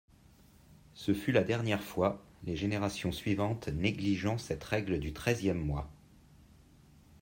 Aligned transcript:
Ce 0.95 1.13
fut 1.13 1.31
la 1.31 1.43
dernière 1.43 1.83
fois, 1.83 2.25
les 2.43 2.55
générations 2.55 3.11
suivantes 3.11 3.67
négligeant 3.67 4.39
cette 4.39 4.63
règle 4.63 4.99
du 4.99 5.13
treizième 5.13 5.63
mois. 5.63 5.91